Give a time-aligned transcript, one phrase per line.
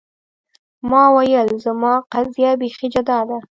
[0.89, 3.37] ما ویل زما قضیه بیخي جدا ده.